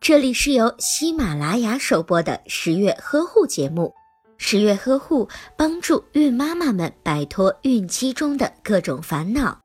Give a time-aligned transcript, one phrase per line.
[0.00, 3.92] 这里是由喜马拉雅首播的十月呵护节目。
[4.36, 9.60] 十月呵护帮助孕妈妈们摆脱孕期中的各种烦恼。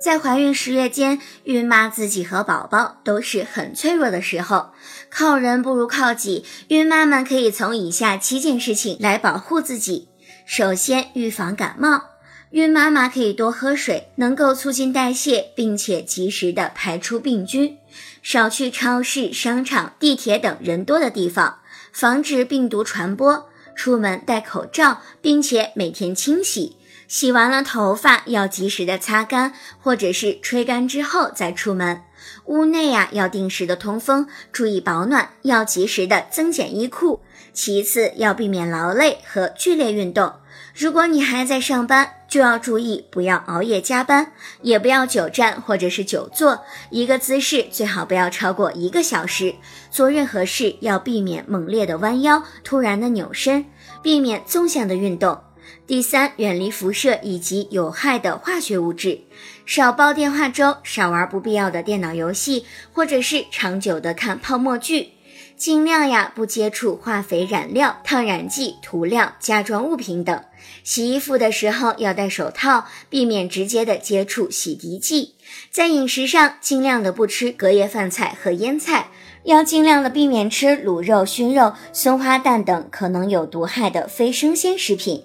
[0.00, 4.70] 在怀孕十月间，孕妈自己和宝宝都是很脆弱的时候，
[5.10, 6.44] 靠人不如靠己。
[6.68, 10.08] 孕妈们可以从以下七件事情来保护自己：
[10.46, 12.02] 首先，预防感冒。
[12.50, 17.76] 孕妈妈可以多喝水，能够促进代谢，并且及时的排出病菌。
[18.22, 21.58] 少去超市、商场、地铁等人多的地方，
[21.92, 23.48] 防止病毒传播。
[23.76, 26.76] 出门戴口罩，并且每天清洗。
[27.06, 32.02] 洗完了头发要及时的擦干，或者是吹干之后再出门。
[32.46, 37.20] 屋内呀要定时的通风，注意保暖，要及时的增减衣裤。
[37.52, 40.32] 其次要避免劳累和剧烈运动。
[40.74, 49.54] 如果你还在上班，就要注意不要熬夜加班，也不要久站或者是久坐，一个姿势最好不要超过一个小时。
[49.90, 53.64] 做任何事要避免猛烈的弯腰、突然的扭身，
[54.02, 55.40] 避免纵向的运动。
[55.86, 59.20] 第三，远离辐射以及有害的化学物质，
[59.64, 65.12] 少煲电话粥，少玩不必要的电脑游戏，或者是长久的看泡沫剧。
[65.58, 70.44] 尽量呀不接触化肥染料、烫染剂、涂料、家装物品等。
[70.84, 75.34] 洗衣服的时候要戴手套，避免直接的接触洗涤剂。
[75.72, 79.08] 在饮食上，尽量的不吃隔夜饭菜和腌菜，
[79.42, 85.24] 要尽量的避免吃卤肉、熏肉、松花蛋等可能有毒害的非生鲜食品。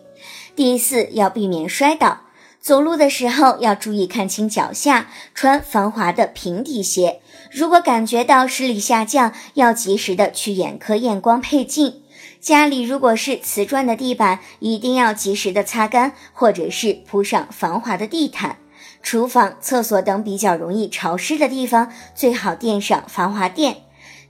[0.55, 2.21] 第四，要避免摔倒。
[2.63, 7.19] 走路的时候要注意看清脚下，穿防滑的平底鞋。
[7.51, 12.01] 如果感觉到视力下降，要及时的去眼科验光配镜。
[12.39, 18.55] 家里如果是瓷砖的地板，一定要及时的擦干，或者是铺上防滑的地毯。
[19.01, 23.81] 厨房、厕所等比较容易潮湿的地方，最好垫上防滑垫。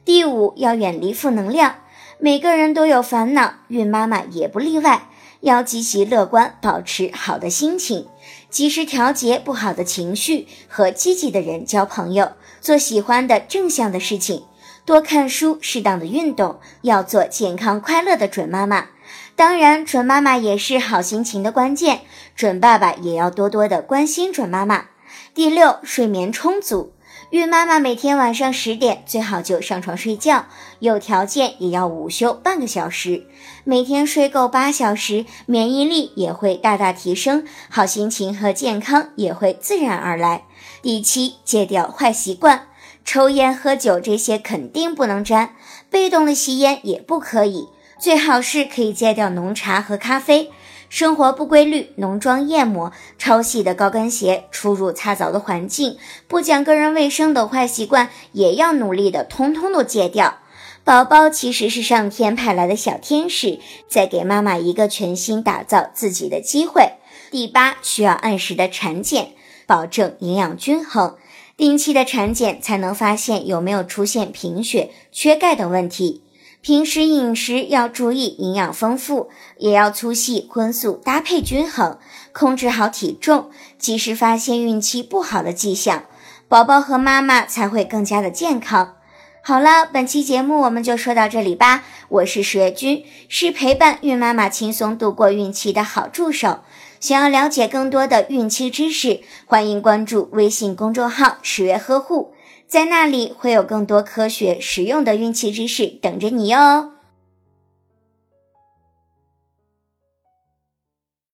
[0.03, 1.75] 第五，要远离负能量。
[2.17, 5.09] 每个人都有烦恼，孕妈妈也不例外。
[5.43, 8.07] 要积极乐观，保持好的心情，
[8.49, 12.31] 及时调节不好的情绪，和积极的人交朋友，
[12.61, 14.45] 做喜欢的正向的事情，
[14.85, 18.87] 多看书，适当的运动，要做健康快乐的准妈妈。
[19.35, 22.01] 当然，准妈妈也是好心情的关键，
[22.37, 24.85] 准爸爸也要多多的关心准妈妈。
[25.33, 26.93] 第六，睡眠充足。
[27.33, 30.45] 孕妈妈每天晚上十点最好就上床睡觉，
[30.77, 33.25] 有条件也要午休半个小时。
[33.63, 40.43] 每天睡够八小时，免疫力也会大大提升，好心情和健康也会自然而来。
[40.83, 42.67] 第七，戒掉坏习惯，
[43.03, 45.55] 抽烟、喝酒这些肯定不能沾，
[45.89, 47.67] 被动的吸烟也不可以，
[47.97, 50.51] 最好是可以戒掉浓茶和咖啡。
[50.93, 60.37] 生活不规律，浓妆艳抹，超细的高跟鞋，出入擦澡的环境，不讲个人卫生的坏习惯，也要努力的通通都戒掉。
[60.83, 66.91] 宝宝其实是上天派来的小天使，在给妈妈一个全新打造自己的机会。
[67.31, 69.31] 第八，需要按时的产检，
[69.65, 71.15] 保证营养均衡，
[71.57, 76.21] 定期的产检才能发现有没有出现贫血、缺钙等问题。
[76.63, 81.97] 平时饮食要注意营养丰富，也要粗细荤素搭配均衡，
[82.31, 86.05] 控制好体重，及时发现孕期不好的迹象，
[86.47, 88.95] 宝宝和妈妈才会更加的健康。
[89.41, 91.83] 好了，本期节目我们就说到这里吧。
[92.07, 96.59] 我是十月君，是陪伴孕妈妈轻松度过孕期的好助手。
[97.01, 102.33] 想要了解更多的孕期知识，欢迎关注微信公众号“十月呵护”。
[102.73, 106.92] 在那里会有更多科学实用的孕期知识等着你哟。